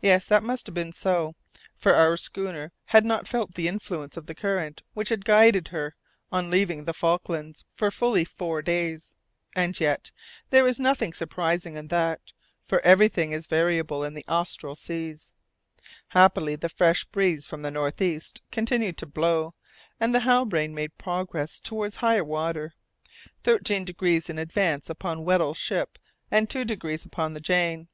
[0.00, 1.34] Yes, that must have been so,
[1.76, 5.96] for our schooner had not felt the influence of the current which had guided her
[6.30, 9.16] on leaving the Falklands, for fully four days.
[9.56, 10.12] And yet,
[10.50, 15.34] there was nothing surprising in that, for everything is variable in the austral seas.
[16.10, 19.56] Happily, the fresh breeze from the north east continued to blow,
[19.98, 22.72] and the Halbrane made progress toward higher waters,
[23.42, 25.98] thirteen degrees in advance upon Weddell's ship
[26.30, 27.88] and two degrees upon the Jane.